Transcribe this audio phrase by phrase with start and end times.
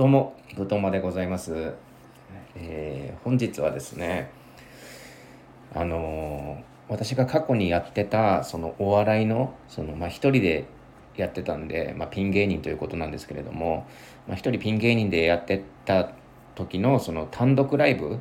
[0.00, 1.74] どうも、ぶとまでございます。
[2.56, 4.30] えー本日はですね、
[5.74, 10.64] あのー私が過去にやってた、そのお笑いの、その、まあ、一人で
[11.18, 13.86] やってたんで、まあ、ピン芸人ということなんですけれども、
[14.26, 16.12] まあ、一人ピン芸人でやってた
[16.54, 18.20] 時の、その単独ライブ、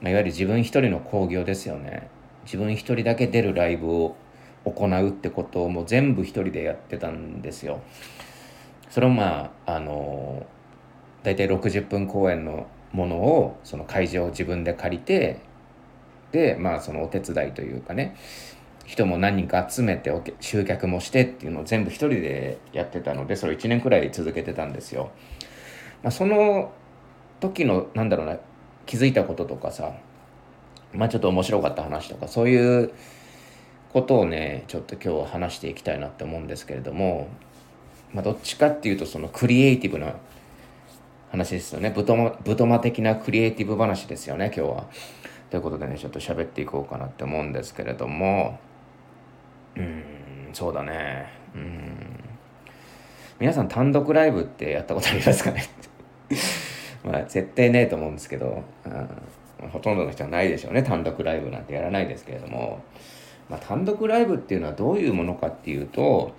[0.00, 2.08] まあ、いわゆる自分一人の興行ですよね。
[2.44, 4.16] 自分一人だけ出るライブを
[4.64, 7.82] 行うってことをもう全部一人でやってたんですよ。
[8.88, 10.46] それをまあ、あの
[11.28, 15.40] 大体60分公演のものをその会場を自分で借りて
[16.32, 18.16] でまあそのお手伝いというかね
[18.86, 20.10] 人も何人か集めて
[20.40, 25.10] 集客もしてっていうのを全部一人でやってたのでそれを1年くらい続けてたんですよ。
[26.02, 26.72] まあ、その
[27.40, 28.38] 時のなんだろうな
[28.86, 29.92] 気づいたこととかさ
[30.94, 32.92] まあちょっと面白かった話とかそういう
[33.92, 37.28] ことをねちょっと今日は話していきたいなって思うんですけれども、
[38.14, 40.14] まあ、どっちかっていうとそのクリエイティブな
[41.30, 41.90] 話ですよね。
[41.90, 44.86] ぶとまぶとま的なクリエイティブ話ですよね今日は。
[45.50, 48.58] ということでねちょっと喋っていこうかなって思うんですけれども。
[49.76, 50.02] うん
[50.52, 51.28] そうだね。
[51.54, 52.20] うん。
[53.38, 55.64] 皆さん単独ライブってやったことありますかね？
[57.04, 60.82] まあ絶対ねえと思うんですけど、うん、ほとんどの人はないでしょうね。
[60.82, 62.80] 単独ライブなんてやらないですけれども、
[63.48, 66.32] まあ、単独ライブっていうのはどういうものかっていうと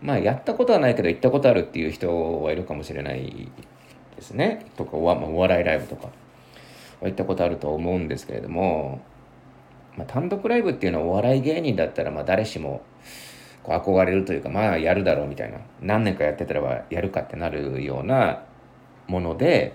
[0.00, 3.50] まあやったことはないけど行ったことあるっていう人はいるかもしれない
[4.22, 4.66] ですね。
[4.76, 6.08] とかおまあお笑いライブとか
[7.02, 9.00] 行ったことあると思うんですけれども、
[9.96, 12.82] まあ、単独ライブっていうのはお笑い芸人だったらまあ誰しも
[13.64, 15.58] こう憧れるというかまあやるだろうみたいな。
[15.80, 18.44] 何年かやってたらやるかってなるような
[19.08, 19.74] もので、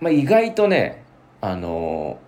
[0.00, 1.04] まあ、意外とね
[1.42, 2.18] あの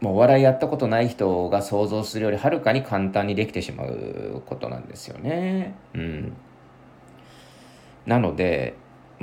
[0.00, 5.74] もうお笑いやったことない人が想像するよりはるかに簡単にできてしまうことなんですよね。
[5.94, 6.32] うん、
[8.06, 8.74] なので、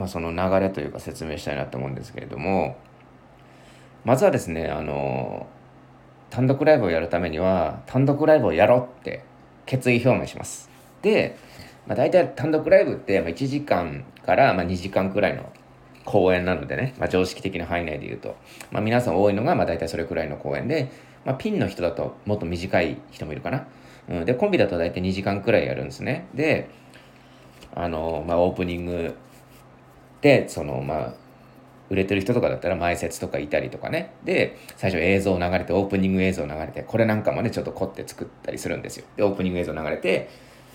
[0.02, 2.76] まあ、その流れというか説明したいなと思うんですけれども
[4.04, 5.46] まずはですねあの
[6.32, 9.24] 単独ライブをやるためには単独ライブをやろうって
[9.68, 10.72] 決意表明します。
[11.04, 11.38] で、
[11.86, 15.52] まあ、大体単独ライブって1時間から2時間くらいの
[16.04, 18.36] 公演なのでね、まあ、常識的な範囲内で言うと、
[18.72, 20.90] まあ、皆さん多いのがまあ大体それくらいの公演で、
[21.26, 23.68] まあ、ピンの人だともっと短い人もいるかな、
[24.10, 26.28] うん、でコンビだと大体2時間くらいやるんですね。
[26.34, 26.70] で
[27.76, 29.16] あの、まあ、オープニング
[30.22, 31.14] でそのまあ
[31.90, 34.14] 売れてる人とかだったら前説とかいたりとかね。
[34.24, 39.06] で最初映像流れてオープニング映像流れてこれなんかもねちょっと凝って作ったりするんですよ。
[39.18, 40.30] でオープニング映像流れて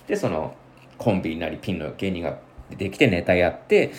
[0.07, 0.55] でその
[0.99, 2.39] コンビなりピンの芸人が
[2.71, 3.93] 出てきてネタやって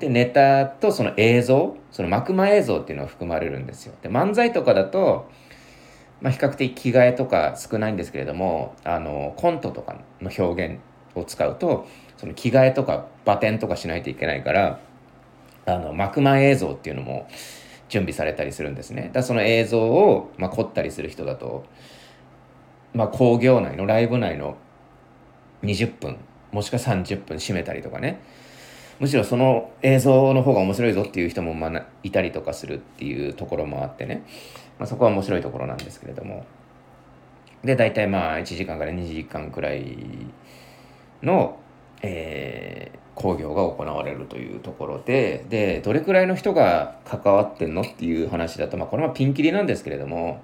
[0.00, 3.94] でネタとその映像その幕間映像っていうのが含まれるんですよ。
[4.02, 5.30] で漫才とかだと、
[6.20, 10.80] まあ、比較的着替えとか少ないんですけれどもあのコントとかの表現
[11.14, 11.86] を使うと
[12.20, 14.78] その着替えとかバテンとかしないといけないから
[15.64, 17.26] あの幕間映像っていうのも
[17.88, 19.08] 準備されたりするんですね。
[19.14, 21.64] だその映像を、まあ、凝ったりする人だと、
[22.92, 24.58] まあ、工業内のライブ内の
[25.62, 26.18] 20分
[26.52, 28.20] もしくは30分締めたりとかね。
[28.98, 34.24] むしろその映像の方が面白いぞっていう人もまあいたりとかするっていうところもあってね、
[34.78, 36.44] まあ、そこは面白いところなんですけれども。
[37.64, 39.96] で大体まあ1時間から2時間くらい
[41.22, 41.58] の、
[42.02, 50.42] えー、興行が行われるというところででどれくらいの人が関わってんのっていう話だと、まあ、これはピンキリなんですけれども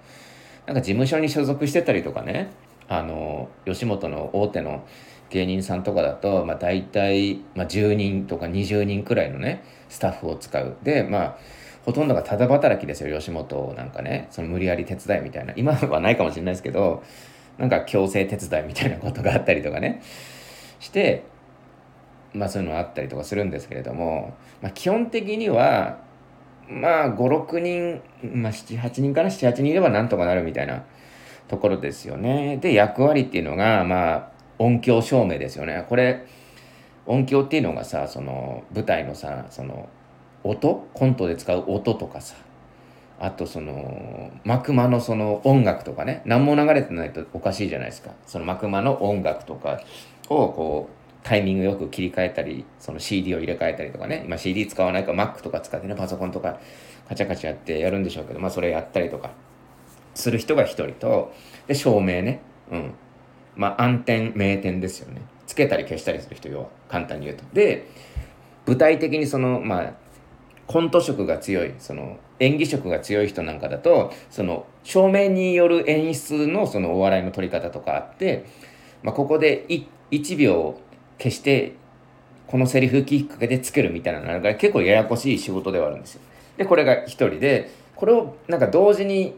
[0.67, 2.51] なんか事務所に所属してたりとかね
[2.89, 4.87] あの吉本の大手の
[5.31, 10.77] 芸人さんとかだと、まあ、大体、まあ、10人とか20人くらいのねスタッフを使う。
[10.83, 11.39] でまあ
[11.85, 14.27] ほとんどがただ働きですよ吉本なんかね。
[14.31, 15.53] その無理やり手伝いみたいな。
[15.57, 17.03] 今はないかもしれないですけど
[17.59, 20.03] なんか強制手伝いみたいなことがあったりとかね。
[20.81, 21.25] して
[22.37, 25.99] まあそういうのあったりとかするんですけれども、まあ、基本的には
[26.69, 30.85] まあ56人、まあ、78人かな78人いればなんとかなるみたいな
[31.49, 32.59] ところですよね。
[32.59, 35.87] で役割っていうのがまあ音響照明ですよね。
[35.89, 36.27] これ
[37.07, 39.89] 音響っていうのがさその舞台のさその
[40.45, 40.89] 音？
[40.93, 42.37] コントで使う音とかさ。
[43.19, 46.21] あとその幕間のその音楽とかね。
[46.27, 48.11] 何も流れてないとおかしいじゃないですか。
[48.27, 49.81] その幕間の音楽とか
[50.29, 50.96] をこう
[51.27, 54.23] タイミングよく切り替えたりその CD を入れ替えたりとかね。
[54.25, 56.61] 今 CD 使わないから Mac とか使ってねパソコンとか
[57.09, 59.33] カチャカチャやってやるんでしょうけどまあそれやったりとか。
[60.15, 61.35] する人が一人と
[61.67, 62.41] で照明ね。
[62.71, 62.95] うん。
[63.57, 65.21] まあ暗点明点ですよね。
[65.49, 66.69] つけたり消したりする人要は。
[66.89, 67.43] 簡単に言うと。
[67.53, 67.89] で
[68.65, 69.95] 具体的にそのまあ
[70.69, 78.47] コント色が強いその演技色が強い人なんかだとその照明による演出のそのお笑いの取り方とかあって、
[79.03, 79.67] まあ、ここで
[80.11, 80.79] 1秒
[81.19, 81.75] 消して
[82.47, 86.21] このセリフきっかけでつけるみたいなのが結構ややこしい仕事ではあるんですよ。
[86.57, 89.35] で、これが一人で、これをなんか同時に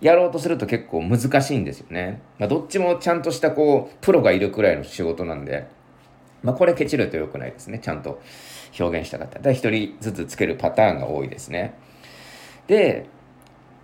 [0.00, 2.20] やろうとすると結構難しいんですよね。
[2.38, 5.66] まあ、どっちもちゃんとしたこう、プロがいるくらいの仕事なんで、
[6.42, 7.78] まあ、これケチると良くないですね。
[7.78, 8.20] ちゃんと
[8.78, 9.34] 表現したかった。
[9.36, 11.74] だから一人ずつつけるパターンが多いですね。
[12.66, 13.06] で、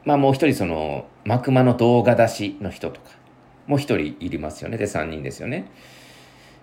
[0.04, 3.10] まあもう一人その、マクマの動画出しの人とか、
[3.66, 4.76] もう一人いりますよね。
[4.76, 5.66] で、3人ですよね。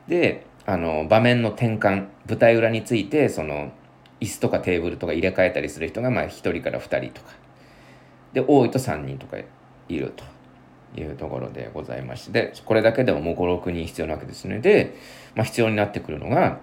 [0.07, 3.71] で、あの、場面の転換、舞台裏について、その、
[4.19, 7.31] 椅子とかテーブルとか入れ替えたりする人が、まあ1人から2人とか。
[8.33, 9.37] で、多いと3人とか
[9.87, 10.23] いると。
[10.97, 14.59] いうところでございまして、で、これだけでももう5、6人必要なわけですね。
[14.59, 14.95] で、
[15.35, 16.59] まあ、必要になってくるのが、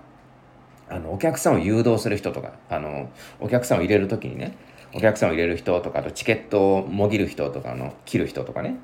[0.88, 3.10] あの、お客さんを誘導する人とか、あの、
[3.40, 4.56] お客さんを入れるときにね、
[4.94, 8.76] お客さんを入れる人とか、あとチケットをもぎる人とか、の、切る人とかね、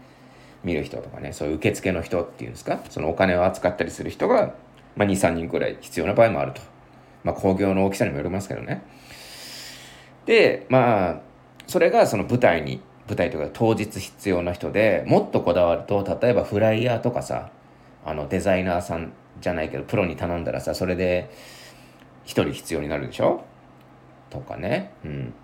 [0.64, 4.54] 見る人とかね、そういう受付の人っていうんですか、そのお金を扱ったりする人が、
[4.96, 6.60] まあ、2、3人くらい必要な場合もあると。
[7.24, 8.82] まあ、工業の大きさにもよりますけどね。
[10.26, 11.20] で、まあ、
[11.66, 17.50] それがその舞台に、舞台とか当日必要な人で、もっとこだわると、例えばフライヤーとかさ、
[18.04, 21.30] あのデザイナーさんじゃないけど、プロに頼んだらさ、それで
[22.24, 23.44] 1人必要になるでしょ？
[24.30, 24.92] とかね。
[25.04, 25.34] うん。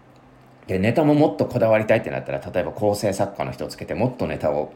[0.67, 4.73] で、ネタももっとこだわりたいってなったら、例えば構成作家の人をつけて、もっとネタを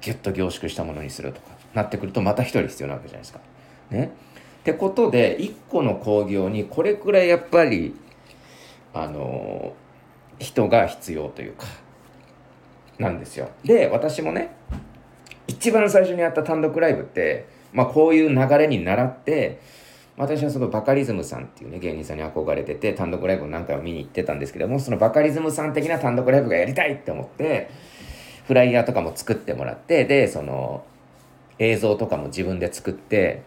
[0.00, 3.40] ギュッと凝縮したものにするとか、なってくると、また1人必要なわけじゃないですか。
[3.90, 4.12] ね。
[4.60, 7.94] ってことで、1個の興行にこれくらいやっぱり、
[8.94, 9.74] あの
[10.38, 11.66] 人が必要というか、
[12.98, 13.50] なんですよ。
[13.64, 14.56] で、私もね、
[15.46, 19.60] 一番最初にやった単独ライブって、まあこういう流れに倣って、
[20.16, 27.68] 私はそのバカリズムさんっていうね、芸人さんに憧れてて、単独ライブを何回も見に行ってたんですけども、そのバカリズムさん的な単独ライブがやりたいって思って、
[28.46, 30.84] フライヤーとかも作ってもらって、で、その、
[31.58, 33.42] 映像とかも自分で作って、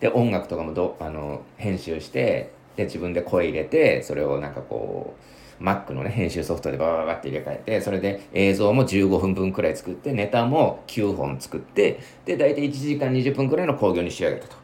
[0.00, 5.14] で、音楽とかもどあの編集して、で、自分で声入れて、それをなんかこ
[5.60, 14.56] う、Mac のね、編集ソフトでバババって入れ替えて、それで映像も15分分くらい作って、ネタも9本作って、で、大体1時間20分くらいの興行に仕上げたと。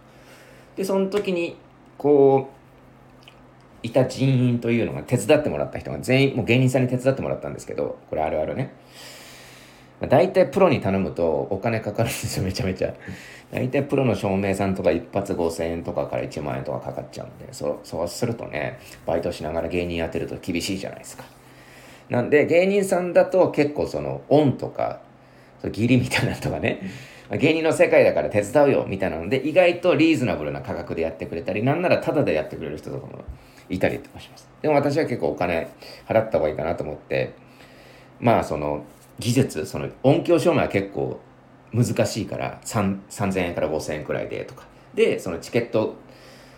[0.77, 1.57] で、その時に、
[1.99, 2.65] こう、
[3.83, 8.73] いた人員というのが手伝ってもらった人が全員、もう芸人さんに手伝ってもらったんですけど、これあるあるね。
[10.01, 12.95] まあ大体プロに頼むとお金かかるんですよ、めちゃめちゃ。
[13.55, 21.23] 大体プロの照明さんとか一発5000円とかから1万円とかかかっちゃうんで、そうそうするとね、バイトしながら芸人やってると厳しいじゃないですか。
[22.11, 25.01] なんで芸人さんだと結構そのオンとか、
[25.63, 26.81] 義理みたいなとかね、
[27.31, 33.23] 芸人の世界だから手伝うよみたいなので、意外とリーズナブルな価格でやってくれたり、なんならタダでやってくれる人とかも
[33.69, 34.49] いたりとかします。
[34.63, 35.69] でも私は結構お金
[36.09, 37.35] 払った方がいいかなと思って、
[38.19, 38.85] まあその
[39.21, 41.21] 技術、その音響照明は結構
[41.75, 44.65] 難しいから3000円から5000円くらいでとか。
[44.95, 45.97] で、そのチケット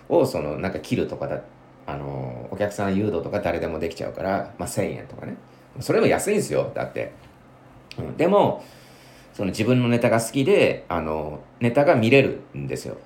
[0.08, 1.40] をそのなんか切るとかだ、
[1.86, 5.36] あの、お客さん誘導とか誰でもできちゃうから、まあ1000円とかね。
[5.80, 7.12] それも安いんですよ、だって。
[7.98, 8.62] うん、でも、
[9.32, 12.98] その自分のネタが好きで、あの、ネタが見れるんですよ。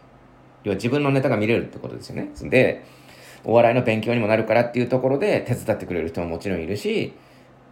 [0.64, 2.30] 要は自分のネタが見れるってことですよね。
[2.42, 2.84] で、
[3.44, 7.14] お笑いの勉強にもなるからっていうところで手伝ってくれる人ももちろんいるし、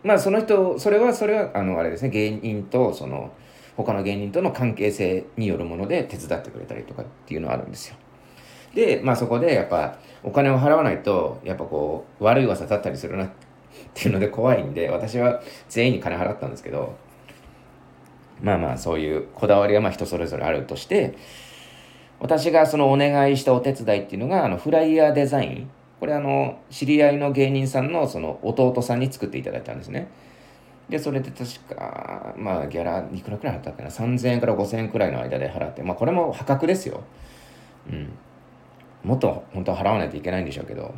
[0.02, 3.32] まあその人、それは、それは、あの、あれですね、芸人と、その、
[3.78, 7.94] 他の芸人との関係性によるもので手伝ってくれたりとかっていうのはあるんですよ。
[8.75, 13.30] で、まあそこでやっぱお金を払わないと、やっぱこう、悪い噂立ったりするなっ
[13.94, 16.97] ていうので怖いんで、私は全員に金払ったんですけど、
[18.42, 21.16] まあまあそういうこだわりはまあ人それぞれあるとして、
[22.18, 25.70] 私がそのお願いしたお手伝いっていうのが、あの、フライヤーデザイン。
[26.00, 30.08] これあの、知り合いの芸人さんのその弟さんに作っていただいたんですね。
[30.88, 37.02] で、それで確か、まあ、ギャラ、いくらくらい払ったっけな、3000円から5000円くらいの間で払って、まあ、これも破格ですよ。
[37.90, 38.11] うん。
[39.04, 40.95] もっと本当は払わないといけないんでしょうけど、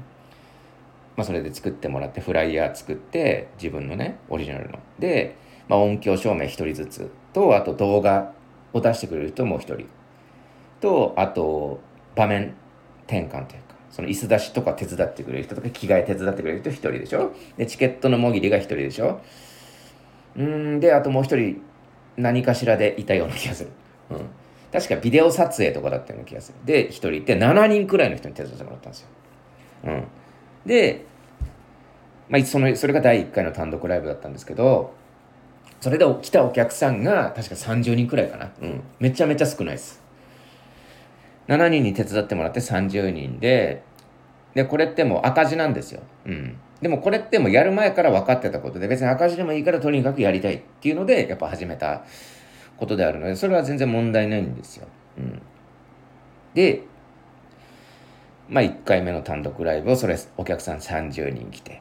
[1.16, 4.78] まあ、それで作ってもらって、フライヤー作って、自分のね、オリジナルの。
[4.99, 5.35] で、
[5.68, 7.11] まあ、音響照明1人ずつ。
[7.32, 8.32] と、あと動画
[8.73, 9.87] を出してくれる人も1人。
[10.80, 11.80] と、あと、
[12.14, 12.54] 場面
[13.06, 17.32] 転換というか、その椅子出しとか手伝ってくれる人とか着替え手伝ってくれる人1人でしょ？
[17.56, 19.20] でチケットのもぎりが1人でしょ？
[20.37, 20.80] うん。
[20.80, 21.62] であともう1人
[22.16, 23.70] 何かしらでいたような気がする、
[24.10, 24.18] うん、
[24.72, 26.58] 確かビデオ撮影とかだったような気がする。
[26.64, 29.08] で1人いて7人くらいの人に手伝ってもらったんですよ、
[29.84, 30.04] うん、
[30.66, 31.04] で、
[32.28, 34.92] まあ、そのそれが第1回の単独ライブだったんですけど
[35.80, 40.00] それで来たお客さんが確か30人くらいかな、うん、めちゃめちゃ少ないです。
[41.49, 43.82] 7人に手伝ってもらって30人で、
[44.54, 46.00] で、これってもう赤字なんですよ。
[46.26, 46.56] うん。
[46.82, 52.04] でもこれってもうやる前から分かってたことで、別に赤字でもいいからとにかくやりたいっていうので、やっぱ始めた
[52.76, 54.87] ことであるので、それは全然問題ないんですよ。
[55.18, 55.42] うん。
[56.54, 56.84] で、
[58.50, 61.80] まあ1回目の単独ライブをそれお客さん30人来て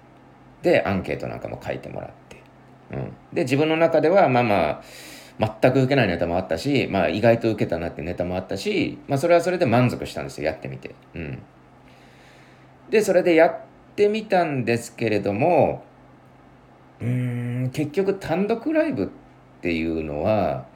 [0.62, 2.44] でアンケートなんかも書いてもらって、
[2.92, 4.84] うん、で自分の中ではまあまあ
[5.62, 10.94] 全く受けないネタもあったし、まあ意外と受けたなってネタもあったし、まあそれはそれで満足したんですよ、やってみて。
[11.16, 11.40] うん。
[12.90, 13.58] で、それでやっ
[14.00, 15.84] てみたんですけれども、
[17.02, 19.08] うーん、結局単独ライブっ
[19.62, 20.68] ていうのは、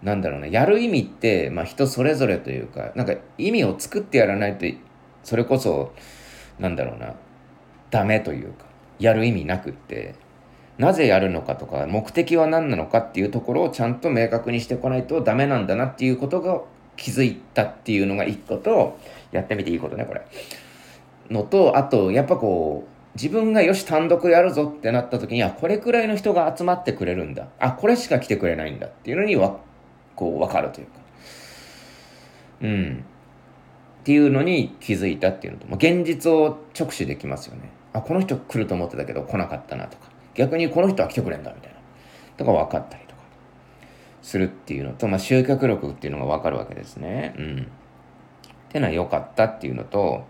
[0.00, 4.66] なんだろうな、やる意味って、まあ人それぞれというか、なんか意味を作ってやらないと、
[5.24, 5.92] それこそ、
[6.60, 7.16] なんだろうな、
[7.90, 8.66] ダメというか、
[9.00, 10.14] やる意味なくって、
[10.78, 16.60] なぜやるのかとか、目的は何なのかっていうところをちゃんと明確にしてこないとダメなんだなっていうことが
[16.96, 18.98] 気づいたっていうのが一個と、
[19.32, 20.22] やってみていいことね、これ。
[21.32, 27.48] のと、あと、やっぱこう、自分がよし単独やるぞってなった時には、これくらいの人が集まってくれるんだ。
[27.58, 29.58] あ、これしか来てくれないんだっていうのには、
[30.14, 30.92] こう、わかるというか。
[32.62, 33.04] うん。
[34.02, 37.70] っていうのに気づいたっていうのと、も現実を直視できますよね。
[37.92, 40.10] あ、この人来ると思ってたけど来なかったなとか。
[40.34, 41.78] 逆にこの人は来てくれんだみたいな。
[42.36, 43.20] とか分かったりとか
[44.22, 47.34] するっていうのと、まあ、集客力っていうのが分かるわけですね。
[47.38, 47.60] うん。
[47.60, 50.24] ってのは良かったっていうのと、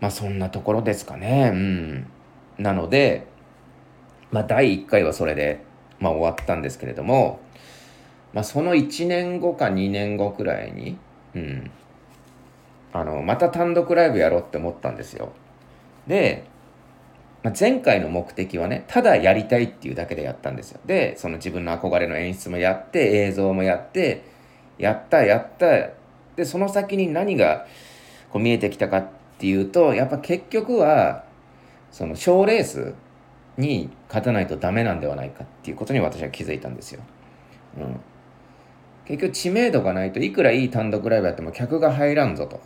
[0.00, 1.50] まあそんなところですかね。
[1.52, 2.06] うん。
[2.58, 3.26] なので、
[4.30, 5.64] まあ第1回はそれで、
[5.98, 7.40] まあ終わったんですけれども、
[8.32, 10.98] まあその1年後か2年後くらいに、
[11.34, 11.70] うん。
[12.92, 15.32] あの、また単独ライブやろうって思ったんですよ。
[16.06, 16.44] で、
[17.42, 20.80] まあ、前回の目的はね、ただやりたいっていうだけでやったんですよ。
[20.86, 24.24] で、その自分の憧れの演出もやって、映像もやって、
[24.78, 25.90] やった、やった。
[26.36, 27.66] で、その先に何が
[28.32, 31.24] こう見えてきたかっっていうと、やっぱ結局は、
[31.90, 32.94] その賞レース
[33.58, 37.02] に勝たないとダメなんではないかっていうことに私は気づいたんですよ。
[37.78, 38.00] うん。
[39.04, 42.60] 結局知名度がないといくらいい単独ライブやっても客が入らんぞと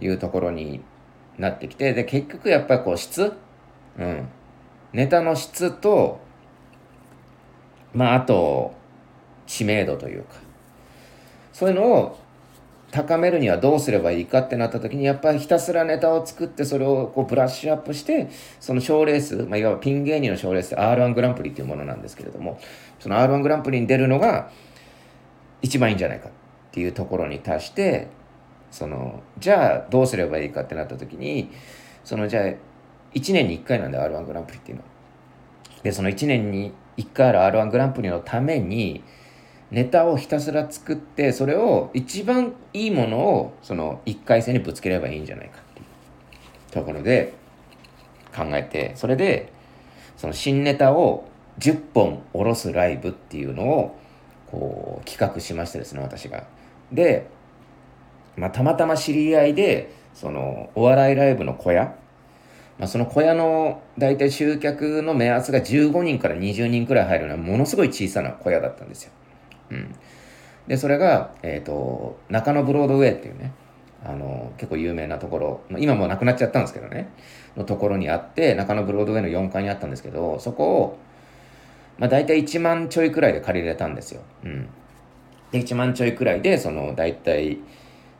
[0.00, 0.82] いうところに
[1.38, 3.32] なってきて、で、結局やっぱりこう質
[3.98, 4.28] うん。
[4.92, 6.20] ネタの質と、
[7.92, 8.74] まあ、あと、
[9.46, 10.34] 知名度というか、
[11.52, 12.18] そういうのを
[12.96, 22.58] 高めるにはどうすればいいかってなった時に、やっぱりひたすらネタを作って、それをこうブラッシュアップして、その賞レース、まあ、いわばピン芸人の賞レースで R1 グランプリっていうものなんですけれども、
[22.98, 24.50] その R1 グランプリに出るのが
[25.60, 26.32] 一番いいんじゃないかっ
[26.72, 28.08] ていうところに達して、
[28.70, 31.50] その、じゃあどうすればいいかってなった時に、
[32.02, 32.44] そのじゃあ
[33.12, 34.88] 1年に1回なんだよ R1 グランプリっていうのは。
[35.82, 39.04] で、その1年に1回ある R1 グランプリのために、
[39.76, 47.34] ネタをひたすら作って、それを一番いいものを、その1回戦にぶつければいいんじゃないかっていうところで
[48.34, 49.52] 考えて、それで、
[50.16, 51.28] その新ネタを
[51.58, 53.98] 10本下ろすライブっていうのを、
[54.50, 56.44] こう、企画しましてですね、私が。
[56.90, 57.28] で、
[58.34, 61.94] まあ、たまたま知り合いで、その、お笑いライブの小屋
[62.78, 69.12] まあ、その小屋の大体集客の目安が15人から20人くらい入るようなものすごい小さな小屋だったんですよ。
[69.70, 69.94] うん。
[70.66, 73.52] で、それが、えっ、ー、と、中野ブロードウェイっていうね、
[74.04, 77.08] あの、結構有名なところ、今もなくなっちゃったんですけどね、
[77.56, 80.98] のところにあって、中野ブロードウェイの4階にあったんですけど、そこを、
[81.98, 84.22] まあ大体1万ちょいくらいで借りれたんですよ。
[84.44, 84.68] うん。
[85.50, 87.58] で、1万ちょいくらいで、その大体、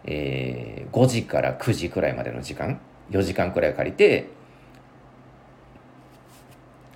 [0.04, 4.28] えー、5時から9時くらいまでの時間、4時間くらい借りて、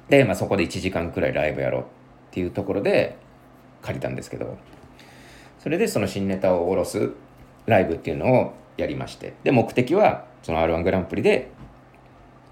[0.09, 1.85] で、まあ、そこで1時間くらいライブやろうっ
[2.33, 3.16] ていうところで
[3.83, 4.59] 借りたんですけど、
[5.59, 7.13] それでその新ネタを下ろす
[7.67, 11.51] ライブっていうのをやりまして、で、目的は、その R1 グランプリで、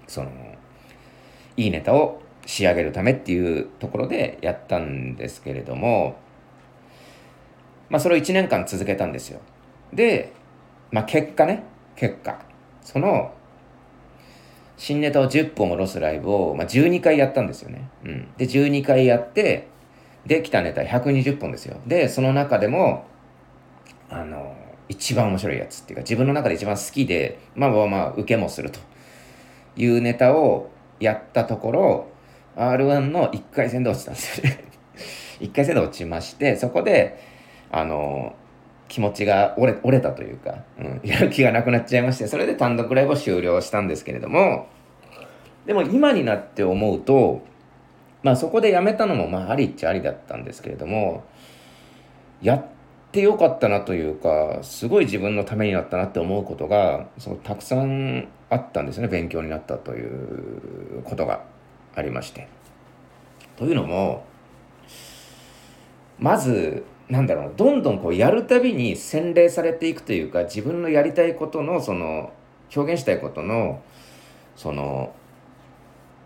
[0.07, 0.31] その、
[1.57, 6.17] いいネタを仕上げるためっていうところでやったんですけれども、
[7.89, 9.39] まあ、それを1年間続けたんですよ。
[9.93, 10.31] で、
[10.91, 11.63] まあ、結果ね、
[11.95, 12.39] 結果。
[12.81, 13.33] その
[14.77, 17.89] 新ネタを10本下ろすライブを、まあ、12回やったんですよね。
[18.05, 18.27] うん。
[18.37, 19.67] で、12回やって、
[20.25, 21.77] で、きたネタ120本ですよ。
[21.87, 23.05] で、その中でも、
[24.09, 24.55] あの、
[24.89, 28.79] 一番面白いやつっていうか、自分の中で一番好きで、まあまあまあ、受けもすると
[29.77, 32.07] いうネタをやったところ、
[32.55, 34.53] R1 の1回戦で落ちたんですよ
[35.39, 37.19] 1回戦で落ちまして、そこで、
[37.71, 38.33] あの、
[38.87, 44.67] 気持ちが折れ折れたというか、うん、やる気がなくなっちゃいまして、それで単独ライブを終了したんですけれども、
[45.67, 47.43] でも今になって思うと、
[48.23, 51.23] まあそこでやめたのもまあありっちゃありだったんですけれども、
[52.41, 52.65] やっ
[53.11, 61.43] てよかったなというか、すごい自分のためになったなって思うことが、そのたくさんあったんですね、勉強になったということが
[61.95, 62.47] ありまして。
[63.57, 64.23] というのも、
[66.17, 72.31] まず、なんだろうどんどんこうやるたびに洗練されていくというか自分のやりたいことのその
[72.75, 73.81] 表現したいことの
[74.55, 75.11] その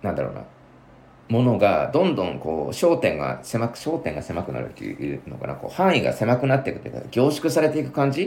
[0.02, 0.44] なんだろうな
[1.34, 8.26] ものがどんどんこう焦点が狭く焦点が狭くなるっていうのかなこう範囲が狭くなっていくというか凝縮されていく感じ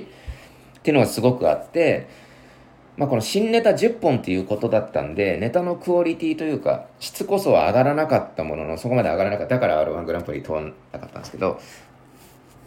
[0.78, 2.08] っていうのがすごくあって
[2.96, 11.60] まあこの新ネタ10本っていうことだったんでネタのクオリティというか質こそは上がらなかったもののそこまで上がらなかっただから R1 グランプリ通らなかったんですけど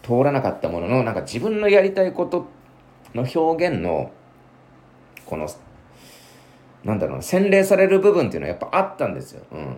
[0.03, 2.47] 通らなかったもののなんか自分のやりたいこと
[3.13, 4.11] の表現の
[5.25, 5.49] この
[6.85, 9.43] なんだろう洗礼される部分っていうのはやっぱあったんですよ。
[9.51, 9.77] うん。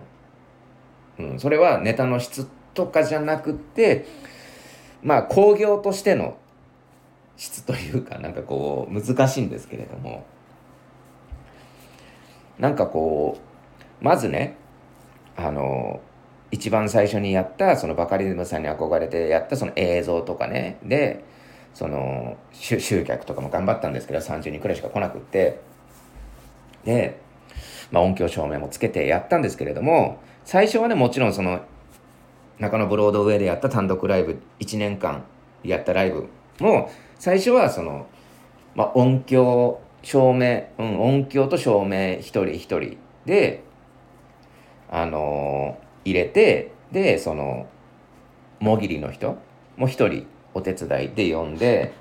[1.18, 4.06] うん、それはネタの質とかじゃなくて
[5.02, 6.38] まあ興行としての
[7.36, 10.24] 質というかなんかこう難しいんですけれども。
[12.58, 13.38] なんかこ
[14.00, 14.56] うまずね
[15.36, 16.00] あの
[16.52, 20.78] 一番最初にやったそのバカリズムさんに憧れてやったその映像とかね。
[20.84, 21.24] で
[21.74, 25.60] その集客とかも頑張ったんですけど30人くらいしか来なくって。
[26.84, 27.20] で、
[27.90, 31.60] まあ、音響照明もつけてやったんですけれども最初はねもちろんその
[32.58, 35.24] 中野ブロードウェイでやった単独ライブ1年間
[35.64, 36.28] やったライブ
[36.60, 38.06] も最初はその、
[38.74, 43.62] まあ、音響照明、うん、音響と照明一人一人で
[44.90, 47.66] あの入れてでその
[48.60, 49.38] もぎりの人
[49.76, 51.94] も一人お手伝いで呼んで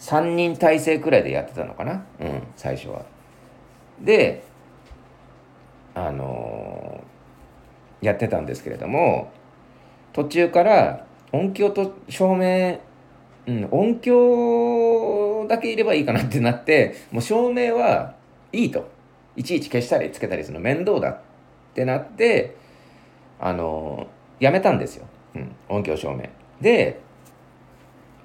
[0.00, 2.04] 3人体制くらいでやってたのかな？
[2.20, 3.04] うん最初は。
[4.00, 4.42] で
[5.94, 7.04] あの
[8.04, 9.32] やってたんですけれども
[10.12, 12.78] 途中から音響と照明、
[13.46, 18.14] うん、音響だけいればいいかなってなってもう照明は
[18.52, 18.94] いいと。
[19.36, 21.20] いちいち消したりつけたりするの面倒だっ
[21.74, 22.56] てなって
[23.40, 24.06] あの
[24.38, 26.28] やめたんですよ、うん、音響照明。
[26.60, 27.00] で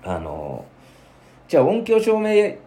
[0.04, 0.66] あの
[1.48, 2.58] じゃあ音響照明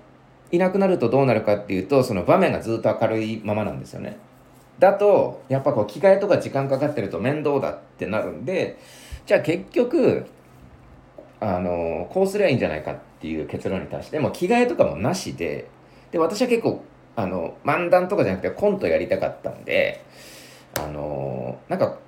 [0.50, 4.18] いなくなるとどうなるかっていうとその場面がずっと明るいままなんですよね。
[4.78, 8.78] だとやっぱこう着替えとか時間かかってると面倒だってなるんで
[9.26, 10.26] じゃあ結局
[11.40, 15.68] あのこうすりゃいいんじゃないかっていう結論に達してもう着替えとかもなしで
[16.10, 16.84] で私は結構
[17.16, 20.04] あの漫談とかじゃなくてコントやりたかったんで
[20.78, 21.98] あのなんか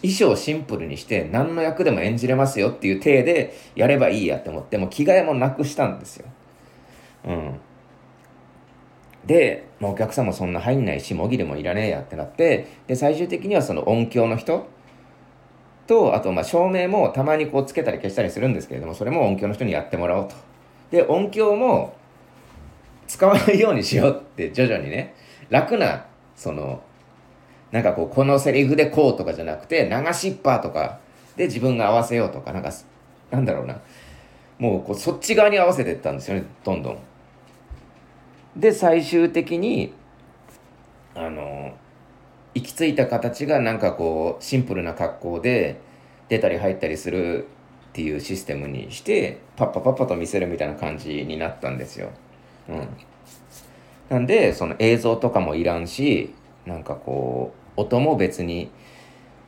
[0.00, 6.26] 衣装をシンプルにして何の役でも演じれますよっていう体でやればいいやって思ってもう着替えもなくしたんですよ。
[7.26, 7.60] うん。
[9.26, 14.66] で、まあ、お客さんもそんな入んないしもぎりもいらねえやってなってで最終的にはその音響の人
[15.86, 20.34] とあとまあ照明もたまにこうつけたり消したりするんですけれどもそれも音響の人にやってもらおうと。
[20.90, 21.96] で音響も
[23.06, 25.14] 使わないようにしようって徐々にね
[25.50, 26.06] 楽な
[26.36, 26.82] その
[27.74, 31.00] なんかこう、このセリフでこうとかじゃなくて、流しっぱとか
[31.34, 32.72] で自分が合わせようとか、なんか、
[33.32, 33.80] なんだろうな。
[34.60, 36.98] もうこうそっち側に合わせていったんですよね、どんどん。
[38.56, 39.92] で、最終的に、
[41.14, 41.74] あの、
[42.54, 45.80] 行き着いた形がなんかこう、シンプルな格好で
[46.28, 47.46] 出たり入ったりする
[47.90, 52.10] っていうシステムにして、パッパパッパと見せるみたいな感じになったんですよ。
[52.68, 52.88] うん。
[54.08, 56.34] なんで、その映像とかもいらんし、
[56.66, 58.70] なんかこう、音も別に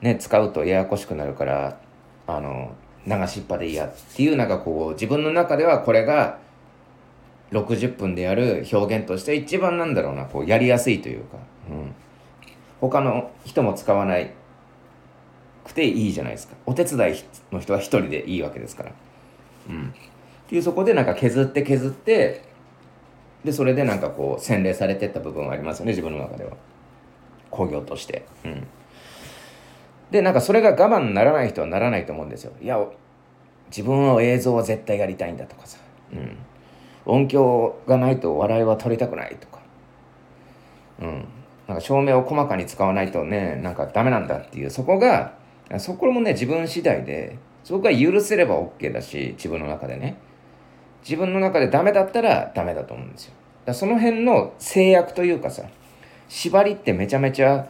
[0.01, 1.79] ね使うとややこしくなるから
[2.27, 2.75] あの
[3.07, 6.38] 流しっぱでいいやっていうなんかこう自分の中ではこれが
[7.52, 11.38] 60分でやる表現として一番なんだろうなこうやりやすいというか、
[11.70, 11.94] うん、
[12.80, 14.32] 他の人も使わない
[15.64, 17.16] くていいじゃないですかお手伝い
[17.52, 18.92] の人は一人でいいわけですから。
[19.68, 22.42] うん、っていうそこでなんか削って削って
[23.44, 26.52] でそれでなんかこう洗練されてった部分はありますよね自分の中では。
[27.50, 28.26] 工業として。
[28.44, 28.66] うん。
[30.11, 32.52] で、なんかそれが我慢ならない人はならないと思うんですよ。
[32.61, 32.78] いや、
[33.68, 35.78] 自分は映像は絶対やりたいんだとかさ。
[36.12, 36.37] うん。
[37.07, 39.61] 音響がないと笑いは取りたくないとか。
[41.01, 41.29] うん。
[41.69, 45.35] なんか照明を細かに使わないとね、なんかダメなんだっていう、そこが、
[45.79, 50.16] そこもね、自分次第で、そこが許せれば OK だし、自分の中でね。
[51.03, 53.33] 自分の中でダメだったらダメだと思うんですよ。
[53.64, 55.62] だその辺の制約というかさ、
[56.29, 57.69] 縛りってめちゃめちゃ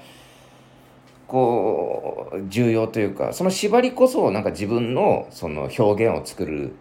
[1.26, 6.74] こう重要というかその縛りこそなんか自分のその表現を作る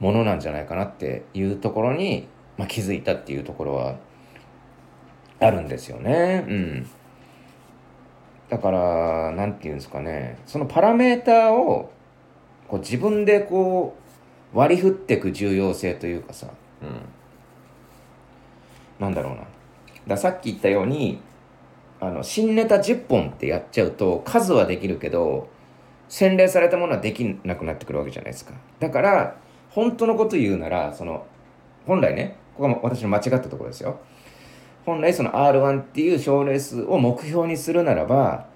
[0.00, 3.96] ものなんじゃないかなっていうところに、まあ、気づいたっていうところは
[5.40, 6.44] あるんですよね。
[6.48, 6.90] うん。
[8.48, 10.38] だから何て言うんですかね。
[10.46, 11.90] そのパラメーターを
[12.68, 13.96] こう自分でこ
[14.54, 16.48] う割り振っていく重要性というかさ、
[16.82, 17.00] うん、
[19.00, 19.42] なんだろうな。
[20.06, 21.20] ださっき言ったように
[22.00, 25.48] あの新ネタ10本ってやっちゃうと数はできるけど
[26.08, 28.52] 洗練されたものはできなくなってくるわけじゃないですか。
[28.78, 29.36] だから
[29.74, 31.26] 本当のこと言うならその
[31.86, 34.00] 本来ねここが私の間違ったところですよ
[34.86, 38.46] 本来その R1 っていう賞レースを目標にするならば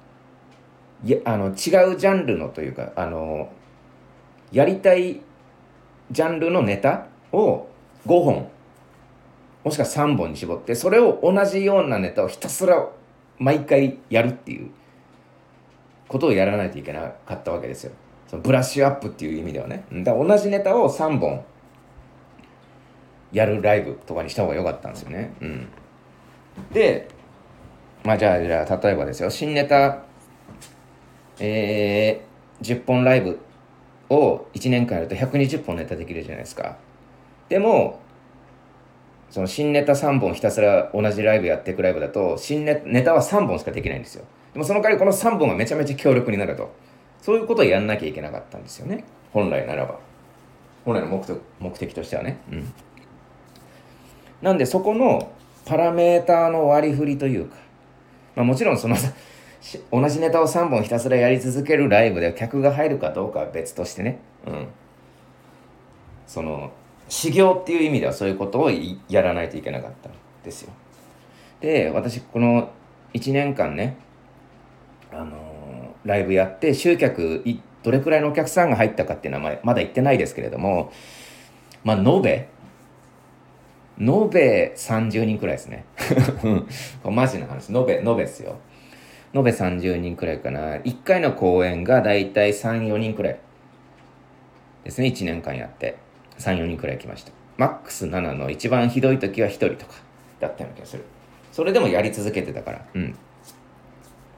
[1.04, 3.50] いやあの違うジャンルのというかあの
[4.52, 5.20] やりたい
[6.10, 7.66] ジャンルのネタを
[8.06, 8.48] 5本
[9.64, 12.88] もしくは3本に絞ってそれを同じようなネタをひたすら
[13.38, 14.70] 毎回やるっていう
[16.06, 17.92] ことをやらないといけなかったわけですよ。
[18.28, 19.84] そのブラッシュアップっていう意味ではね。
[19.90, 21.44] だ同じネタを3本
[23.32, 25.34] やるライブとかにした方が良かったんですよね。
[25.40, 25.68] うん。
[26.72, 27.08] で、
[28.04, 30.02] まあじゃあ、じゃあ例えばですよ、新ネタ、
[31.40, 33.38] えー、10本ライブ
[34.10, 36.76] を1年間やると120本ネタできるじゃないですか。
[37.48, 38.00] でも、
[39.30, 44.24] その新ネタ3本ひたすら同じライブやっていくライブだと、新ネネタは3本しかできないんですよ。
[44.52, 46.70] でもその代わりこの3本がめちゃめちゃ強力になると。
[47.20, 49.04] そういうことをやんなきゃいけなかったんですよね。
[49.32, 49.98] 本来ならば。
[50.84, 52.38] 本来の目的目的としてはね。
[52.50, 52.72] うん。
[54.42, 55.32] なんでそこの
[55.66, 57.56] パラメーターの割り振りというか、
[58.36, 58.96] まあ、もちろんその
[59.90, 64.20] 同じネタを3本ひたすらやり続けるライブで客が入るかどうかは別としてね。
[64.46, 64.68] うん。
[66.26, 66.72] その
[67.08, 68.70] 修行っていう意味ではそういうことを
[69.08, 70.12] やらないといけなかったん
[70.44, 70.72] ですよ。
[71.60, 72.70] で、私この
[73.14, 73.96] 1年間ね、
[75.12, 75.47] あの、
[76.04, 77.44] ライブやって集客
[77.82, 80.92] どれくらいのお客さんが入ったかっていうのはまだ言ってないですけれども、
[81.84, 82.48] まあ、延べ、
[84.00, 85.84] 延べ30人くらいですね。
[87.04, 87.72] マジな話。
[87.74, 88.58] 延べ、延べですよ。
[89.34, 90.76] 延べ30人くらいかな。
[90.76, 93.38] 1回の公演がだいたい3、4人くらい
[94.84, 95.08] ですね。
[95.08, 95.96] 1年間やって。
[96.38, 97.32] 3、4人くらい来ました。
[97.56, 99.94] マックス7の一番ひどい時は1人とか
[100.40, 101.04] だったような気がする。
[101.52, 102.86] それでもやり続けてたから。
[102.94, 103.16] うん。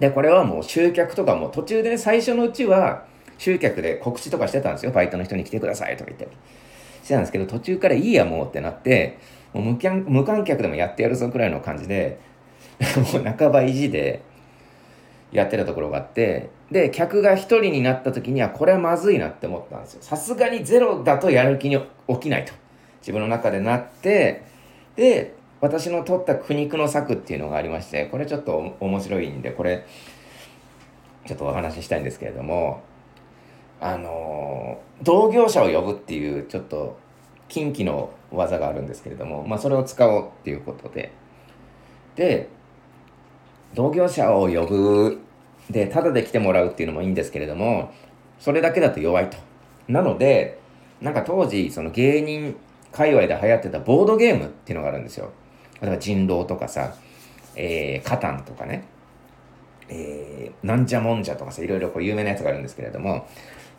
[0.01, 3.05] で、これはもう集客とかも途中で、ね、最初のうちは
[3.39, 4.93] 集客で告知とかしてたんですよ。
[4.93, 6.27] バイトの人に来てくださいとか言って。
[7.03, 9.19] してたんですけど、途中からいいやもうってなって、
[9.53, 9.79] もう
[10.11, 12.19] 無観客でもやってやるぞくらいの感じで、
[13.13, 14.23] もう半ば意地で
[15.33, 20.03] やってたところがあって、で、客が1人になった時には、これはまずいなって思ったんですよ。
[20.03, 22.53] さすがにゼロだとやる気に起きないと。
[23.01, 24.43] 自分の中でなって、
[24.97, 29.87] で、私の取った苦肉の策っていうのがありまして、これちょっと面白いんで、これ、
[31.27, 32.83] ちょっとお話ししたいんですけれども、
[33.81, 36.99] あの同業者を呼ぶっていう、ちょっと、
[37.49, 41.13] 近畿の技があるんですけれども、まあ、それを使おうっていうことで、
[42.15, 42.49] で、
[43.75, 45.21] 同業者を呼ぶ、
[45.69, 47.93] で、ただで来てもらうっていうのもいいんですけれども、
[48.39, 49.37] それだけだと弱いと。
[49.89, 50.59] なので、
[51.01, 52.57] なんか当時、その芸人
[52.93, 55.33] 界隈で流行ってたボードゲームっていうのがあるんですよ。
[55.81, 56.95] 例えば人狼とかさ、
[57.57, 58.85] えー、カタンとかね、
[59.89, 63.27] えー、なんじゃもんじゃとかさ、いろいろこう有名なやつがあるんですけれども、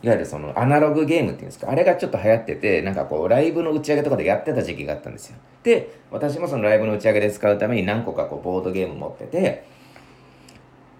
[0.02, 5.36] いわゆるそのアナログゲームっていうんですか、あれがちょっと流行ってて、なんかこうライブの打ち上げとかでやってた時期があったんですよ。
[5.62, 9.64] で、私もそのライブの打ち上げで使うために何個かこうボードゲーム持ってて、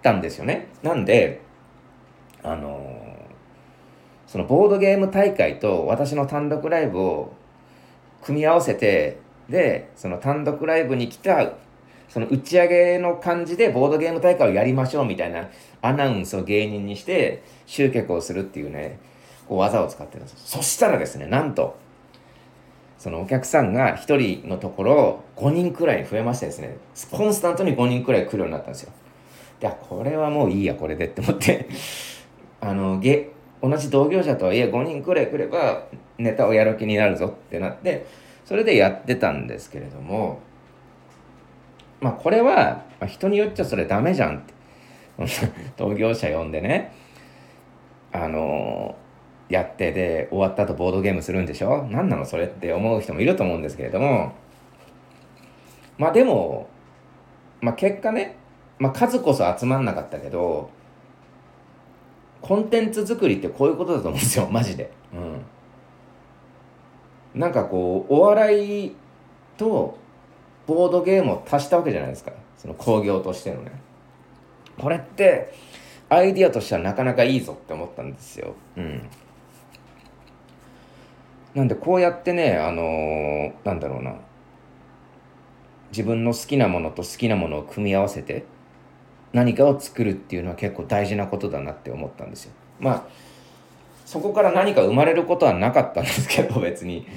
[0.03, 0.67] たんですよね。
[0.83, 1.41] なんで、
[2.43, 7.33] あのー、そのボードゲーム大会と私の単独ライブを
[8.21, 9.17] 組み合わせて
[9.49, 11.53] でその単独ライブに来た
[12.09, 15.49] その打ち上げの感じでボードゲーム大会をやりましょうみたいな
[15.81, 18.99] アナウンスを芸人にして集客をするっていうね
[19.47, 21.75] こう技を使ってるんですそしたらですねなんと
[23.03, 26.77] そのお客さんが1人のところ5人くらい増えましてですね
[27.11, 28.93] コンスタントに5人くらい来るようになったんですよ。
[29.61, 31.67] いやこれはもういいやこれでって思って。
[32.61, 33.29] あのげ
[33.61, 35.83] 同じ同業者とはいえ5人くらい来れば
[36.17, 38.05] ネタをやる気になるぞってなって
[38.45, 40.39] それでやってたんですけれども
[42.01, 44.53] まあこれは、まあ、人によっちゃそれダメじゃんって。
[45.77, 46.91] 同業者呼んでね。
[48.11, 51.87] あのー、やってで終わった後ボードゲームするんでしょ？
[51.89, 54.33] 何なのそれって思う人もいると思うんですけれども。
[55.97, 56.67] まあでも、
[57.61, 58.35] まあ、結果ね、
[58.79, 60.69] まあ、数こそ集まんなかったけど
[62.41, 64.91] コンテンツ作りってこういうことだと思うんですよマジで。
[65.13, 65.41] うん。
[67.33, 68.95] なんかこうお笑い
[69.57, 69.97] と
[70.67, 72.31] ボードゲームを足したわけじゃないですか。
[72.57, 73.71] その興行としてのね。
[74.77, 75.53] これって
[76.09, 78.53] アイディアとしてはなかなかいいぞって思ったんですよ。
[78.77, 79.09] うん。
[81.53, 84.15] なんでこうやってねあのー、なんだろうな。
[85.91, 88.45] 自分の好きなものと好きなものを組み合わせて
[89.31, 92.53] 何かを作るっていうのは結構大事なことだなって思ったんですよ。
[92.79, 93.03] まあ
[94.13, 97.07] そこから何か生まれることはなかったんですけど別に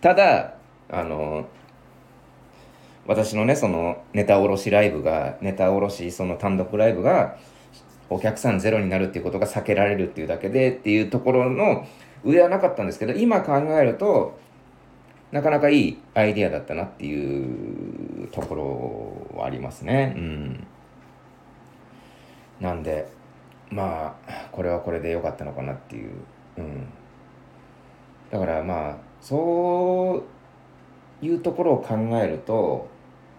[0.00, 0.54] ただ
[0.88, 1.46] あの
[3.06, 7.36] 私のねそのネタ卸しライブがネタ卸しその単独ライブが
[8.08, 11.86] お客さんゼロになるっていうことが避けられるっていうだけでっていうところの
[12.24, 14.38] 上はなかったんですけど今考えると
[15.30, 20.14] なかなかいいアイディアだったなっていうところはありますね。
[20.16, 20.66] うん。
[22.60, 23.08] なんで
[23.68, 26.12] まあこれはこれで良かったのかなっていう。
[26.58, 26.86] うん。
[28.30, 30.22] だからまあそ
[31.22, 32.88] ういうところを考えると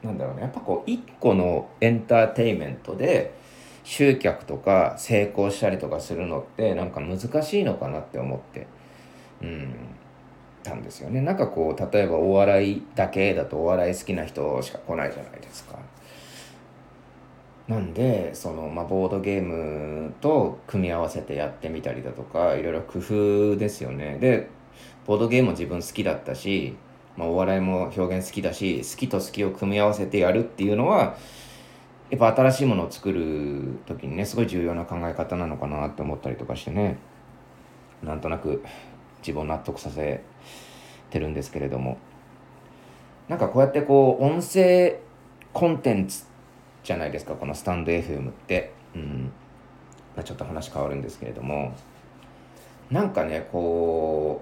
[0.03, 3.35] なんだろうねやっぱこう一個のエンターテインメントで
[3.83, 8.67] 集客とか成功したりとかするのってなんか難しいのかなって思って
[9.41, 9.73] うん
[10.63, 15.79] たんですよねなんかこう例えばお笑いだけだとお笑い好きな人しか来ないじゃないですか
[17.67, 24.17] なんでその、まあ、ボードゲームと組み合わせてやってみたりだとかいろいろ工夫ですよね。
[24.19, 24.49] で
[25.05, 26.75] ボードゲームも自分好きだったし、
[27.17, 31.17] まあ、お笑いも表現好きだし好きと好きを組み合わせてやるっていうのは
[32.09, 36.97] やっぱ新しいものを作る時にねすごい重要な考え方なのかなって思ったりとかしてね。
[38.03, 38.63] なんとなく
[39.19, 40.21] 自分を納得させ
[41.09, 41.97] てるんですけれども。
[43.27, 44.99] なんかこうやってこう音声
[45.51, 46.23] コンテンツ
[46.87, 48.71] じゃないですかこのスタンド FM って。
[48.95, 49.31] うん。
[50.15, 51.75] まあ、ちょっと話変わるんですけれども。
[52.89, 54.41] なんかねこ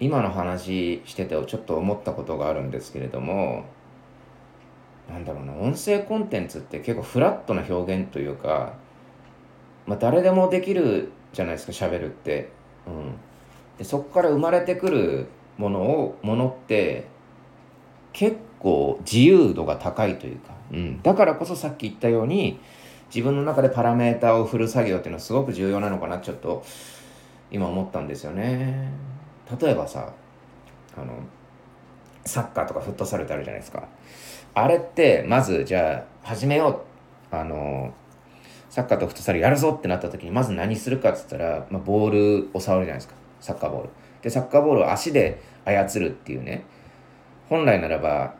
[0.00, 3.66] う今の話しててちょっと思ったことがあるんですけれども。
[5.10, 8.72] なんだろうな音声コンテンツって結構フラットな表現というか、
[9.86, 12.48] まあ、誰でもできるじゃないですか喋るって、
[12.88, 13.14] うん、
[13.78, 15.26] でそこから生まれてくる
[15.58, 17.06] ものをものって
[18.12, 22.58] 結構自由度が高いというか、うん、だからこそさっき言ったように
[23.14, 26.64] 自分の中でパラメーターを振る作業っていうのはすごく重要なのかなちょっと
[27.50, 28.90] 今思ったんですよね。
[29.60, 30.12] 例えばさ
[30.96, 31.12] あの
[32.24, 33.84] サッカーとかフットサルってあるじゃないですか。
[34.54, 36.84] あれってまずじゃあ始めよ
[37.32, 37.34] う。
[37.34, 37.94] あの
[38.68, 43.14] サッカーとフットサルやるぞってなった時にまず何するかっつったら、まあ、ボールを触るじゃないですか。
[43.40, 43.88] サッカーボール。
[44.22, 46.64] でサッカーボールを足で操るっていうね。
[47.48, 48.34] 本来ならば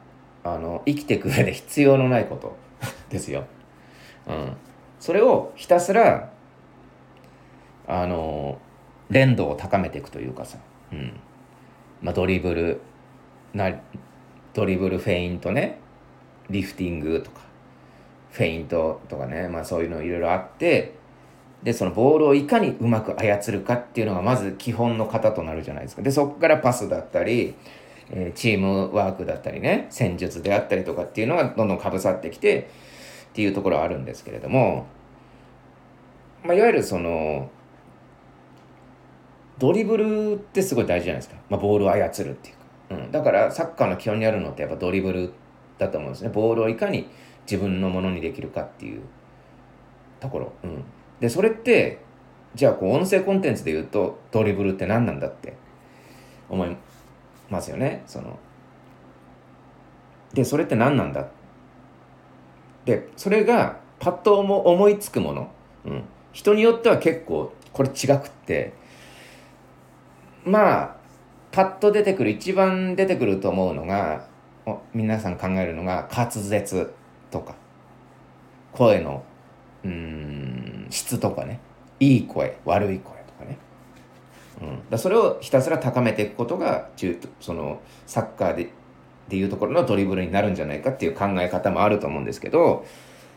[0.55, 2.57] あの生きていく上で必要のないこと。
[3.09, 3.47] ですよ、
[4.27, 4.53] うん、
[5.01, 6.31] それをひたすら
[7.87, 8.59] あの
[9.09, 10.59] 連動を高めていくというかさ、
[10.93, 11.13] うん。
[12.03, 12.81] まあ、ドリブル
[13.55, 13.73] な
[14.55, 15.79] ドリブルフェイントね。
[16.51, 17.41] リフティングとか。
[18.31, 20.95] フェイントとかね、まあ、そういうのいろいろあって。
[21.63, 26.03] でそのボールをいかにうまく操るかっていうのがまず基本の型となるじゃないですか。
[26.03, 27.55] でそこからパスだったり、
[28.11, 32.69] え、チームワークだったりね戦術であったりとかっていうのがどんどんかぶさってきて
[33.31, 34.87] っていうところはあるんですけれども、
[36.45, 37.51] まあ、いわゆるその
[39.59, 45.33] ドリブルってすごい大事じゃないですか、まあ、ボールを操るっていうか、うん、だからサッカーの基本にあるのってやっぱドリブル
[45.79, 46.31] だと思うんですね。
[46.31, 47.09] ボールをいかに
[47.51, 49.03] 自分のものにできるかっていう
[50.21, 50.85] ところ、うん、
[51.21, 52.01] でそれって
[52.55, 55.57] じゃあこう音声コンテンツで言うとドリブルって何なんだって
[56.49, 56.77] 思い
[57.49, 58.03] ますよね。
[58.07, 58.39] その。
[60.35, 61.29] でそれって何なんだ？
[62.85, 65.51] でそれがパッと思いつくもの、
[65.85, 68.73] うん、人によっては結構これ違くって。
[70.45, 70.97] まあ
[71.53, 74.27] パッと出てくる一番出てくると思うのが
[74.93, 76.93] 皆さん考えるのが滑舌
[77.31, 77.55] とか。
[78.73, 79.25] 声の
[79.85, 81.61] うん質とかね。
[81.99, 83.57] いい声悪い声とかね、
[84.61, 88.71] うん、だそれをひたすら高めていくことが中そのサッカーで
[89.29, 92.87] でいうところのドリブルになるんじゃないかっていう考え方もあると思うんですけど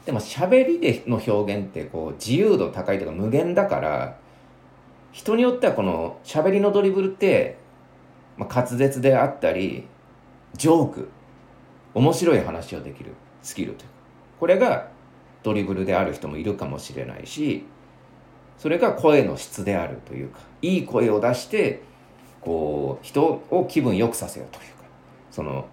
[0.05, 4.17] でも喋りでの表現ってこう自由度高いというか無限だから
[5.11, 7.57] 人によってはこの喋りのドリブルって、
[8.37, 9.87] まあ、滑舌であったり
[10.55, 11.09] ジョーク
[11.95, 13.93] 面白い話をできるスキルというか
[14.39, 14.87] これが
[15.43, 17.65] ドリブルである人もいるかもしれないし
[18.59, 21.81] それが声の質であるというかいい声を出して
[22.41, 24.83] こう人を気分良くさせようというか
[25.31, 25.67] その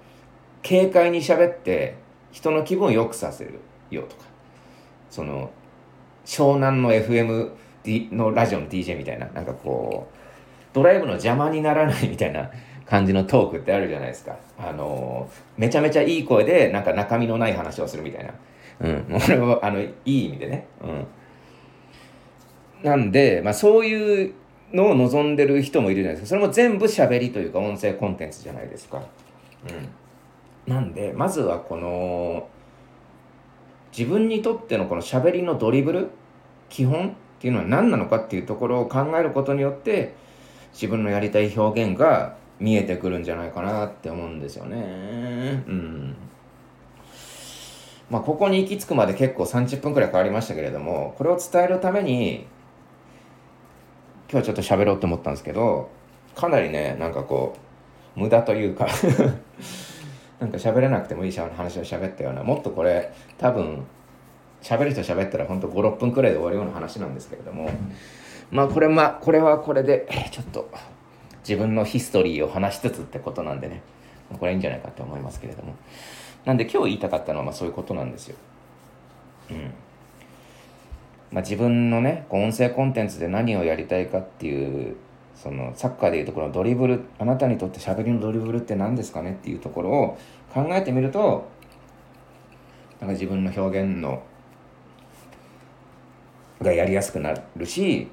[0.66, 1.96] 軽快に喋って
[2.33, 4.22] 人の気分を良くさせるよとか
[5.11, 5.51] その
[6.25, 7.51] 湘南の FM
[8.12, 10.16] のラジオの DJ みたいななんかこう
[10.72, 12.51] ドライブの邪魔にならないみたいな
[12.87, 14.37] 感じのトークってあるじゃないですか。
[14.59, 18.33] あのめちゃめちゃいい声で、なんか中身のない話をするみたいな。
[18.81, 19.07] うん。
[19.09, 20.66] もうこれは、あの、いい意味でね。
[20.83, 21.07] うん。
[22.87, 24.35] なんで、まあそういう
[24.72, 26.38] のを望んでる人もいるじゃないですか。
[26.38, 29.03] それも全部喋りというか音声コンテンツじゃないですか。
[30.68, 30.72] うん。
[30.72, 32.49] なんで、まずはこの、
[33.96, 36.11] 自分にとってのこの喋りのドリブル、
[36.68, 40.14] 基本っていうのは何なのかっていうところを考えることによって、
[40.72, 45.64] 自分のやりたい表現が見えてくるんじゃないかなって思うんですよね。
[45.66, 46.14] うん。
[48.11, 52.46] まあ、ここに行き着くまで結構30分くらいかかりましたけれどもこれを伝えるために
[54.31, 55.91] 今日ちょっと喋ろうと思ったんですけど
[56.35, 57.57] かなりねなんかこ
[58.17, 58.89] う無駄というか
[60.41, 63.87] なんか喋れなくてもいい話を喋ったようなもっとこれ多分
[64.62, 67.71] 喋る人喋ったらほんと56分くらいで終わるような話なんですけれども、
[68.51, 70.69] まあこれまこれはこれでちょっと
[71.47, 73.83] 自分のヒストリーを話しつつってことなんでね
[74.41, 75.75] これいいんじゃないかと思いますけれども
[76.45, 78.37] なんで今日言いたかったのはまあそういうことなんですよ。
[79.51, 79.73] うん
[81.37, 84.96] まあ、自分のね音声コンテンツで何をやりたいかっていう
[85.35, 90.18] そのサッカーでいうところのドリブルあなたにとってしゃべりのドリブルって何ですかねっていうところを
[90.55, 91.46] 考えてみると
[93.01, 94.22] なんか自分の表現の
[96.62, 98.09] がやりやすくなるし、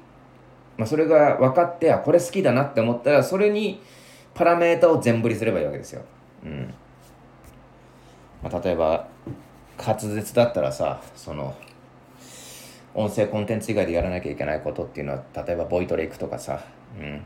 [0.76, 3.80] まあ、それが分かってあこれ好きだなって思ったらそれに
[4.34, 6.02] パラメータを全振りすればいいわけですよ。
[6.44, 6.74] うん
[8.42, 9.08] まあ、例えば
[9.78, 11.54] 滑舌だったらさその
[12.94, 16.62] 音声コンテンツ以外でやらなきゃいけないことっていうのは例えばボイトレ行くとかさ、
[16.98, 17.22] うん、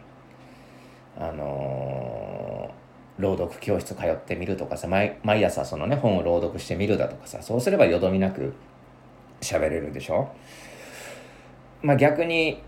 [1.16, 8.54] あのー、朗読教室通ってみるとかさ毎毎朝そのね本を朗読してみるだとかさそうすればよどみなく
[9.40, 10.30] 喋れるでしょ？
[11.82, 12.62] まあ逆に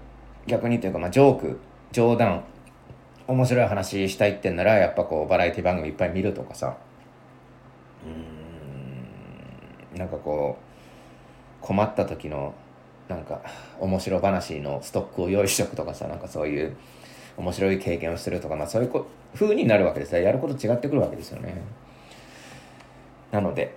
[0.46, 1.60] 逆にというかまあジョーク
[1.92, 2.44] 冗談
[3.26, 6.76] 面白い話したいってんならやっぱこうバラエティ番組いっぱい見るとかさ。
[8.04, 8.08] う
[9.96, 9.98] ん。
[9.98, 12.54] なんかこう困った時の
[13.10, 13.42] なんか
[13.80, 16.76] 面白話のストックを用意しとくとかさなんかそういう
[17.36, 20.14] 面白い経験をするとか、まあ、そういうこ風になるわけです。
[20.14, 21.60] やること違ってくるわけですよね。
[23.32, 23.74] なので、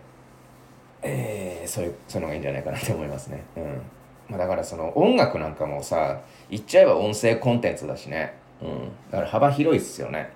[1.01, 3.43] えー、そういうそういうのがいいんじゃないかなと思いますね。
[3.57, 3.81] うん。
[4.29, 8.35] まあ、だからその音楽なんかもさ言っちゃえば音声コンテンツだしね。
[8.61, 8.91] うん。
[9.11, 10.31] だから幅広いっすよね。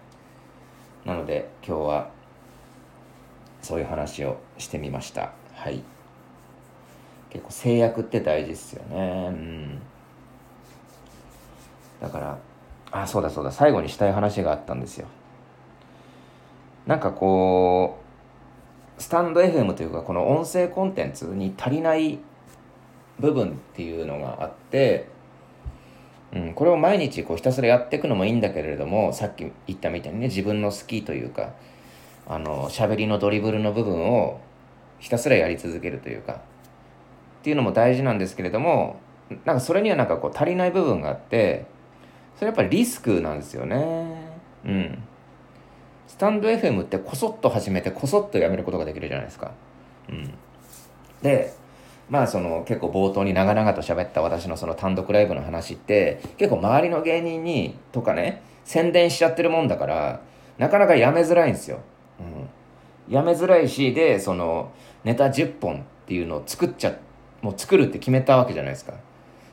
[1.05, 2.09] なので今日は
[3.61, 5.31] そういう話をしてみました。
[5.53, 5.83] はい。
[7.29, 9.27] 結構制約って大事っすよね。
[9.29, 9.81] うん。
[12.01, 12.37] だから
[12.91, 13.51] あそうだそうだ。
[13.51, 15.07] 最後にしたい話があったんですよ。
[16.85, 17.99] なんかこ
[18.97, 22.19] うスタンド FM というかこの音声コンテンツに足りない
[23.19, 25.07] 部分っていうのがあって、
[26.33, 31.53] うん、これを毎日こうひたすらやっていくのもいいんだけれどもさっき言ったみたいにね自分の好きというか
[32.27, 34.39] あの喋りのドリブルの部分を
[34.99, 36.41] ひたすらやり続けるというか
[37.47, 38.99] っていうのも大事なんですけれども
[39.45, 41.65] なんかそれにはなんかこう足りない部分があって
[42.35, 43.77] それやっぱりリスクなんですよね。
[44.65, 45.03] うん。
[46.07, 49.53] スタンド FM ってこそっと始めてこそっとやめることができるじゃないですか。
[50.09, 50.33] うん。
[51.21, 51.53] で
[52.09, 60.19] まあその結構冒頭に長々と喋った私のその単独ライブの話って結構周りの芸人にとかね宣伝しちゃってるもんだから
[60.57, 61.79] なかなかやめづらいんですよ。
[62.19, 64.73] うん、やめづらいしでその
[65.05, 67.06] ネタ10本っていうのを作っちゃって
[67.41, 68.93] もう作るって決めたわけじゃないですか。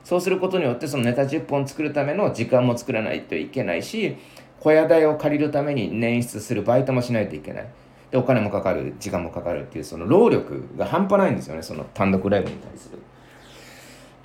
[0.05, 4.16] そうすることによってそのネタ10本作るための時間も作らないといけないし
[4.61, 7.66] 小屋代を借りるために捻出するバイトもしないといけない。
[8.14, 12.99] でお金もかかる時間もかかるっていうその労力が半端ないんですよねその単独ライブに対する、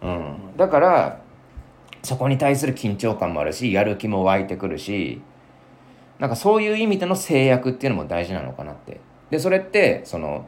[0.04, 1.22] うん、だから
[2.04, 5.22] そこに対する緊張感もあるしやる気も湧いてくるし
[6.20, 10.48] なんかそういう意味での制約っていうのも大事なのかなってでそれってその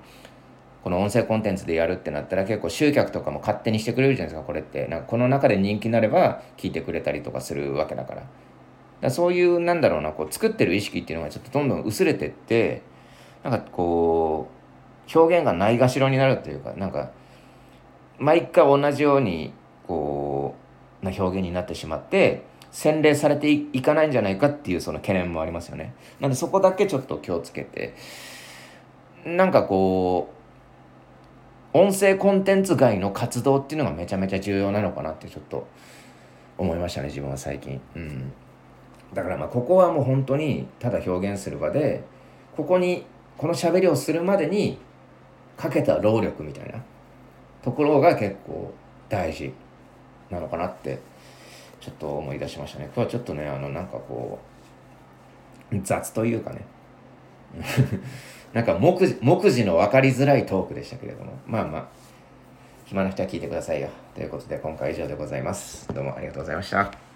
[0.83, 4.87] この音声コンテンツでやるってなったら結構集客とかも勝手にしてくれるじゃないですかこれって。
[4.87, 8.23] なんかこの中で人気になれば聞いてくれたりとかするわけだから。
[9.01, 12.81] だそういうなんだろうなこう作ってる意識っていうのがちょっとどんどん薄れてって
[13.43, 14.47] なんかこ
[15.07, 17.11] う表現がないがしろになるというかなんか
[18.19, 19.53] 毎回同じように
[19.87, 20.55] こ
[21.01, 25.93] うな表現になってしまって洗練されていかないんじゃないかっていうその懸念もありますよね。
[26.19, 27.95] なんでそこだけちょっと気をつけて。
[29.25, 30.40] なんかこう
[31.73, 35.67] 音声コンテンツ外の活動っていうのがめちゃめちゃ重要なのかなってちょっと
[36.57, 37.79] 思いましたね自分は最近。
[37.95, 38.31] うん、
[39.13, 42.03] だからまあここはもう本当にただ表現する場で
[42.57, 43.05] ここに
[43.37, 44.77] この喋りをするまでに
[45.57, 46.83] かけた労力みたいな
[47.63, 48.73] ところが結構
[49.07, 49.53] 大事
[50.29, 50.99] なのかなって
[51.79, 52.85] ちょっと思い出しましたね。
[52.85, 54.39] 今日はちょっとねあのなんかこ
[55.71, 56.65] う雑というかね。
[58.53, 58.97] なんか目
[59.51, 61.33] 次の分かりづらいトークでしたけれども。
[61.45, 61.87] まあまあ。
[62.85, 63.89] 暇な人は聞いてくださいよ。
[64.15, 65.87] ということで今回は以上でございます。
[65.93, 67.10] どうもありがとうございました。